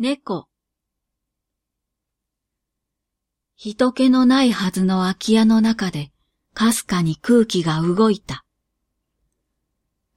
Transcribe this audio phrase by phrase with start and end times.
[0.00, 0.46] 猫。
[3.56, 6.12] 人気のないはずの空き家の中で、
[6.54, 8.44] かすかに空気が動いた。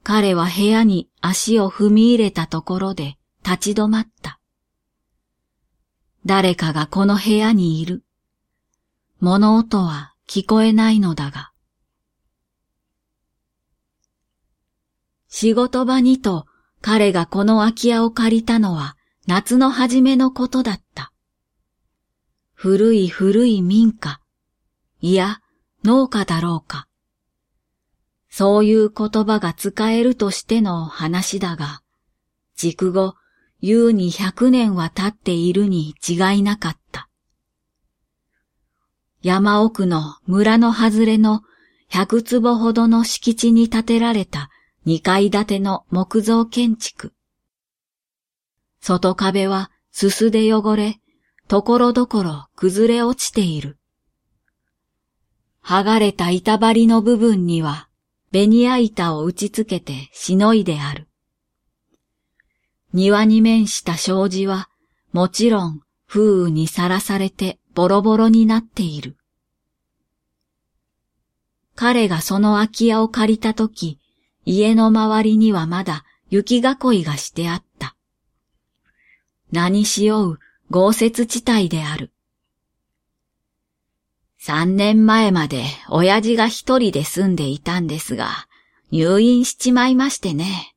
[0.04, 4.38] 彼は部屋に足を踏み入れたところで立ち止まった。
[6.26, 8.04] 誰かがこの部屋にいる。
[9.18, 11.50] 物音は聞こえないのだが。
[15.26, 16.46] 仕事場にと
[16.80, 18.96] 彼がこの空き家を借りたのは
[19.26, 21.12] 夏の初めのことだった。
[22.54, 24.20] 古い古い民家、
[25.00, 25.40] いや
[25.84, 26.88] 農家だろうか。
[28.28, 31.82] そういう言葉が使えるとしての話だが、
[32.56, 33.14] 軸後、
[33.60, 37.08] 優に百年は経っているに違いなかった。
[39.22, 41.42] 山奥の村の外れの
[41.88, 44.50] 百坪ほどの敷地に建てられた
[44.84, 47.12] 二階建ての木造建築。
[48.82, 50.98] 外壁はすすで汚れ、
[51.46, 53.78] ところどころ崩れ落ちている。
[55.64, 57.88] 剥がれた板張りの部分には、
[58.32, 61.06] ベニヤ板を打ち付けてしのいである。
[62.92, 64.68] 庭に面した障子は、
[65.12, 69.16] もちろん風雨にさらされてボロボロになっている。
[71.76, 74.00] 彼がその空き家を借りたとき、
[74.44, 77.94] 家の周りにはまだ雪囲いがしてあった。
[79.52, 80.38] 何しよう
[80.70, 82.10] 豪雪地帯である。
[84.38, 88.48] 三年前まで親父が一人で住んでいたんですが、
[88.90, 90.74] 入院しちまいましてね。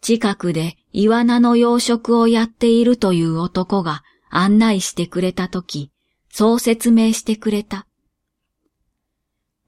[0.00, 5.92] 近くでイワナの養殖をやっているという男が案内してくれたとき、
[6.30, 7.86] そう説明してくれた。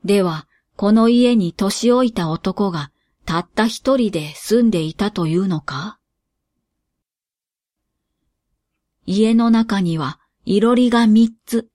[0.04, 2.90] では、この家に年老いた男が
[3.24, 6.00] たった一人で住んでいたというのか？
[9.06, 11.68] 家の中にはいろりが三つ。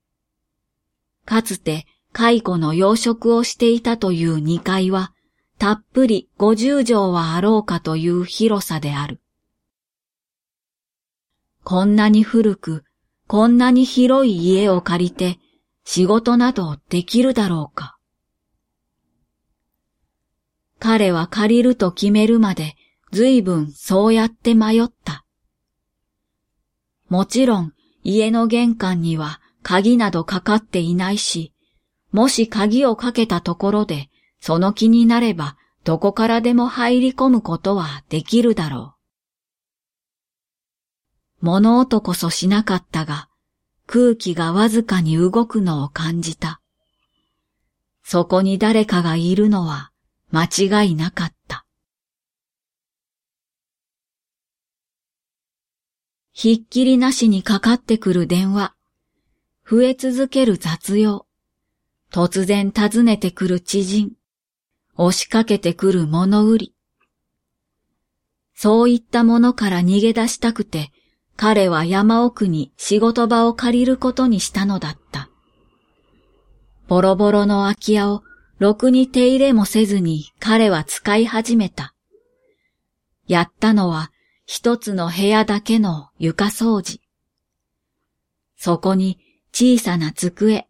[1.24, 5.12] かつて蚕の養殖をしていたという二階は
[5.58, 9.20] たっぷり五十畳はあろうかという広さである。
[11.62, 12.84] こんなに古く、
[13.26, 15.38] こんなに広い家を借りて
[15.84, 17.96] 仕事などできるだろうか。
[20.78, 22.74] 彼は借りると決めるまで
[23.12, 25.24] 随分そうやって迷った。
[27.10, 31.52] もちろん家の玄関には鍵などかかっていないし、
[32.12, 34.08] もし鍵をかけたところで
[34.40, 38.94] その気になればどこからでも入り込むことはできるだろ
[41.42, 41.44] う。
[41.44, 43.28] 物音こそしなかったが、
[43.86, 46.60] 空気がわずかに動くのを感じた。
[48.04, 49.90] そこに誰かがいるのは
[50.30, 50.44] 間
[50.84, 51.39] 違いなかった。
[56.42, 58.74] ひっきりなしにかかってくる電話、
[59.70, 61.26] 増え続ける雑用、
[62.10, 64.12] 突然訪ねてくる知人、
[64.96, 66.74] 押しかけてくる物売り。
[68.54, 70.92] そういったものから逃げ出したくて、
[71.36, 75.28] 彼は山奥に仕事場を借りることにしたのだった。
[76.88, 78.22] ボロボロの空き家を
[78.58, 81.94] ろくに手入れもせずに彼は使い始めた。
[83.26, 84.10] やったのは
[84.52, 87.00] 一つの部屋だけの床掃除。
[88.56, 89.20] そこに
[89.52, 90.66] 小さな机、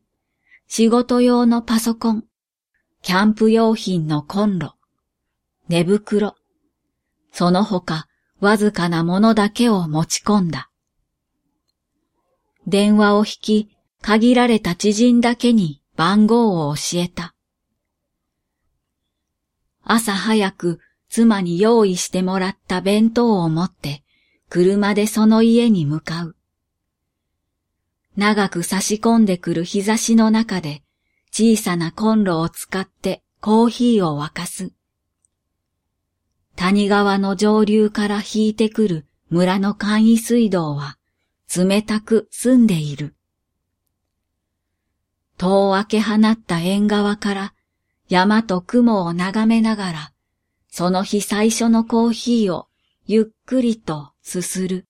[0.67, 2.25] 仕事用のパソコン、
[3.01, 4.75] キャンプ用品のコンロ、
[5.71, 6.37] 寝袋、
[7.33, 8.07] その他
[8.39, 10.71] わずかなものだけを持ち込んだ。
[12.67, 17.35] 電話を引き、限られた知人だけに番号を教えた。
[19.83, 20.81] 朝早く
[21.11, 24.05] 妻に用意してもらった弁当を持って
[24.49, 26.37] 車でその家に向かう。
[28.17, 30.83] 長く差し込んでくる日差しの中で
[31.33, 34.73] 小さなコンロを使ってコーヒーを沸かす。
[36.55, 40.97] 谷川の上流から引いてくる村の簡易水道は
[41.55, 43.17] 冷たく澄んでいる。
[45.39, 47.55] 戸を開け放った縁側から
[48.09, 50.13] 山と雲を眺めながら、
[50.71, 52.69] その日最初のコーヒーを
[53.05, 54.87] ゆっくりとすする。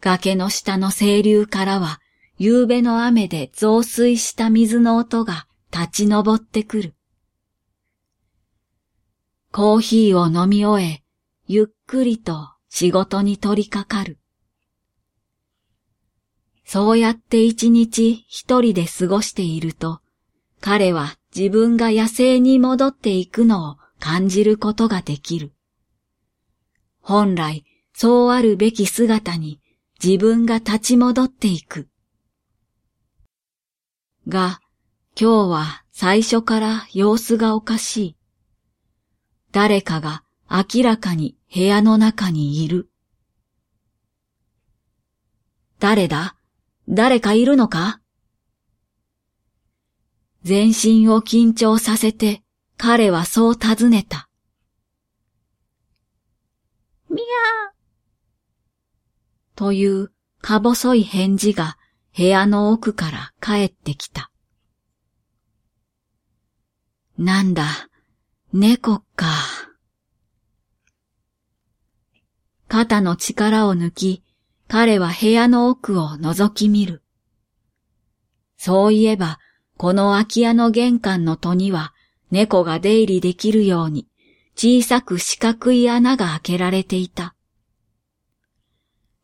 [0.00, 2.00] 崖の下の清流からは、
[2.36, 6.94] 夕べの雨で増水した水の音が立ち上ってくる。
[9.52, 11.02] コーヒーを飲み終え、
[11.46, 14.18] ゆっくりと仕事に取り掛かる。
[16.64, 20.00] そうやって一日一人で過ごしていると、
[20.60, 25.52] 彼は自分が野生に戻っていくのを感じることができる。
[27.00, 29.60] 本来そうあるべき姿に
[30.02, 31.88] 自分が立ち戻っていく。
[34.28, 34.60] が、
[35.20, 38.16] 今日は最初から様子がおかしい。
[39.52, 42.90] 誰かが明らかに部屋の中にいる。
[45.78, 46.36] 誰だ？
[46.88, 48.00] 誰かいるのか？
[50.44, 52.42] 全身を緊張させて
[52.76, 54.28] 彼はそう尋ねた。
[57.08, 61.78] みやーというか細い返事が
[62.16, 64.30] 部屋の奥から帰ってきた。
[67.16, 67.88] なんだ、
[68.52, 69.26] 猫か。
[72.68, 74.24] 肩の力を抜き、
[74.68, 77.02] 彼は部屋の奥を覗き見る。
[78.56, 79.38] そういえば、
[79.76, 81.92] この空き家の玄関の戸には
[82.30, 84.06] 猫が出入りできるように
[84.56, 87.34] 小さく四角い穴が開けられていた。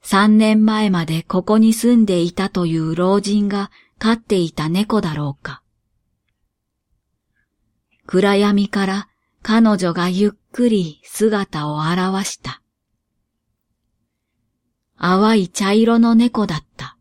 [0.02, 5.62] 三年前までここに住んでいたという老人が飼っていた猫だろうか。
[8.06, 9.08] 暗闇から
[9.42, 12.60] 彼女がゆっくり姿を現した。
[14.98, 16.96] 淡い茶色の猫だった。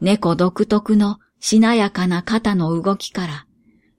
[0.00, 3.46] 猫独特のしなやかな肩の動きから、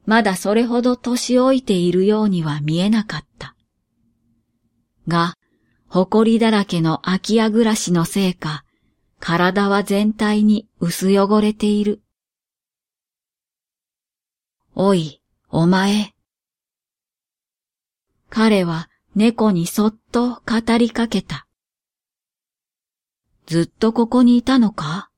[0.05, 3.55] まだそれほど年老いているようには見えなかった。
[5.07, 5.35] が、
[5.87, 8.63] 埃だらけの空き家暮らしのせいか、
[9.19, 12.01] 体は全体に薄汚れている。
[14.75, 16.13] おい、お前。
[18.29, 21.47] 彼は猫にそっと語りかけた。
[23.47, 25.09] ずっとここにいたのか？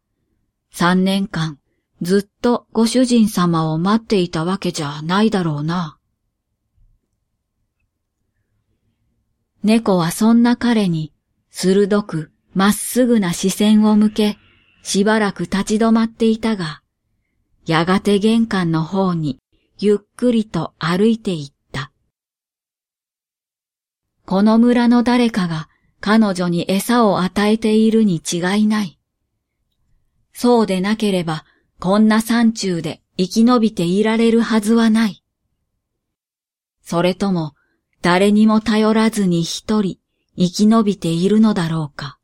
[0.72, 1.60] 三年間
[2.02, 5.98] ずっとご主人様を待っていたわけじゃないだろうな。
[9.64, 11.14] 猫はそんな彼に
[11.52, 14.38] 鋭くまっすぐな視線を向け、
[14.82, 16.82] しばらく立ち止まっていたが、
[17.68, 19.40] やがて玄関の方に
[19.78, 21.92] ゆっくりと歩いていった。
[24.26, 25.70] この村の誰かが
[26.00, 28.98] 彼女に餌を与えているに違いない。
[30.34, 31.46] そうでなければ
[31.82, 35.24] こんな山中で生き延びていられるはずはない。
[36.84, 37.56] それとも
[38.04, 39.98] 誰にも頼らずに一人
[40.38, 42.20] 生き延びているのだろうか。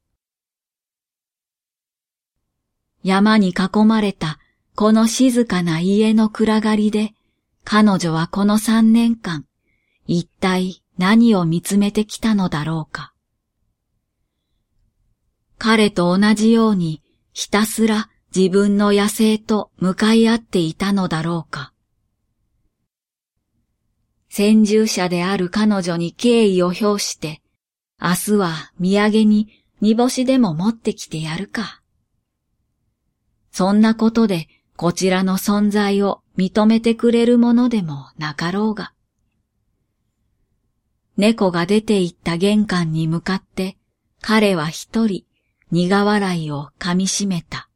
[3.01, 4.37] 山に囲まれた
[4.75, 7.13] この静かな家の暗がりで
[7.63, 9.47] 彼女はこの三年間
[10.05, 13.11] 一体何を見つめてきたのだろうか。
[15.57, 17.01] 彼と同じように
[17.33, 21.73] ひたすら自分の野生と向かい合っていたのだろうか。
[24.29, 27.41] 先住者である彼女に敬意を表して、
[27.99, 29.47] 明日は土産に
[29.81, 31.81] 煮干しでも持ってきてやるか。
[33.51, 38.93] そんなことでこちらの存在を認めてくれるものでもなかろうが。
[41.17, 43.77] 猫が出て行った玄関に向かって
[44.21, 45.23] 彼は一人
[45.71, 47.66] 苦笑いを噛み締めた。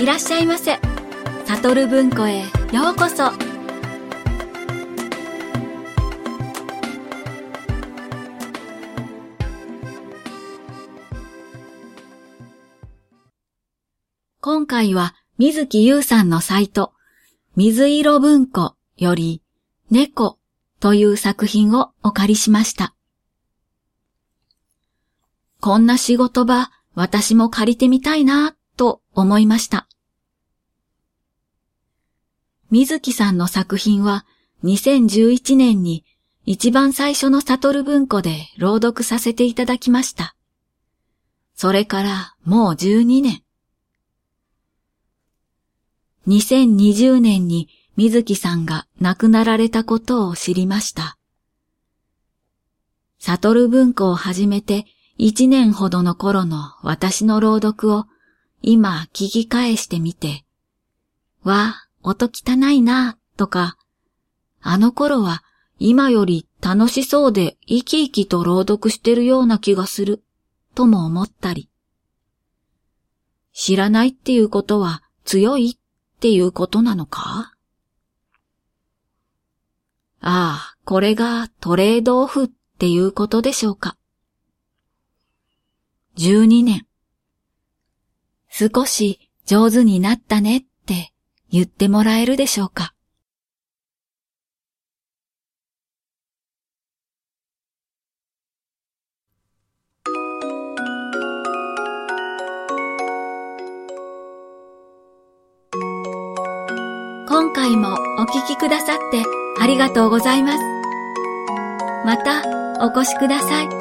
[0.00, 0.78] いらっしゃいませ。
[1.44, 3.32] サトル文庫へようこそ。
[14.40, 16.92] 今回は水木優さんのサイト、
[17.56, 19.42] 水色文庫より
[19.90, 20.38] 猫
[20.78, 22.94] という作品をお借りしました。
[25.60, 29.87] こんな仕事場、私も借りてみたいな、と思いました。
[32.70, 34.26] 水木さんの作品は
[34.64, 36.04] 2011年に
[36.44, 40.34] 一番最初の悟る文庫で朗読させていただきました。
[41.54, 43.42] それからもう12年。
[46.26, 51.16] 2020年に水木さんが亡くなられたことを知りました。
[53.18, 54.84] 悟る文庫を始めて
[55.18, 58.04] 1年ほどの頃の私の朗読を
[58.62, 60.44] 今聞き返してみて、
[61.42, 63.76] わ音汚いな、とか、
[64.60, 65.42] あの頃は
[65.78, 70.22] 今より楽しそうで生き生きと朗読してるような気がする、
[70.74, 71.68] とも思ったり。
[73.52, 77.54] 知らないっていうことは強いっていうことなのか？
[80.20, 83.96] ああ、これがトレードオフっていうことでしょうか。
[86.16, 86.86] 12年。
[88.50, 91.12] 少し上手になったねって
[91.50, 92.94] 言ってもらえるでしょうか？
[107.28, 109.22] 今回もお聞きくださって
[109.60, 110.58] ありがとうございます。
[112.04, 112.42] また
[112.84, 113.77] お越しください。